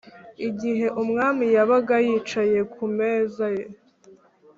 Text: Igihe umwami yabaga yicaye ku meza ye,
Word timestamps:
Igihe 0.47 0.87
umwami 1.01 1.45
yabaga 1.55 1.95
yicaye 2.07 2.59
ku 2.73 2.83
meza 2.97 3.45
ye, 3.57 3.65